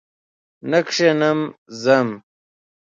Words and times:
نه 0.69 0.79
کښېنم 0.87 1.39
ځم! 1.81 2.09